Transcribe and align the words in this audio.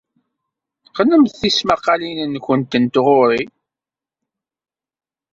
Qqnemt 0.95 1.37
tismaqqalin-nwent 1.39 2.73
n 2.77 2.85
tɣuri. 2.93 3.43